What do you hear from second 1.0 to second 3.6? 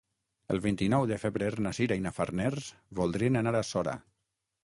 de febrer na Sira i na Farners voldrien anar